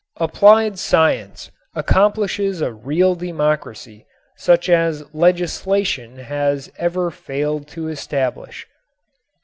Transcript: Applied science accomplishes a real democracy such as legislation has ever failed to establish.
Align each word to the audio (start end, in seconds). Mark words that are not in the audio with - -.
Applied 0.19 0.79
science 0.79 1.51
accomplishes 1.75 2.59
a 2.59 2.73
real 2.73 3.13
democracy 3.13 4.07
such 4.35 4.67
as 4.67 5.03
legislation 5.13 6.17
has 6.17 6.71
ever 6.79 7.11
failed 7.11 7.67
to 7.77 7.87
establish. 7.87 8.65